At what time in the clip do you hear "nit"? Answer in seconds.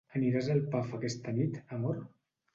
1.37-1.61